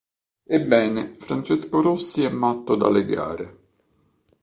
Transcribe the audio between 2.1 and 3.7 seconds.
è matto da legare.